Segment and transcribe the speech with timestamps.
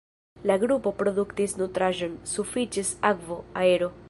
[0.51, 3.97] La grupo produktis nutraĵon, sufiĉis akvo, aero.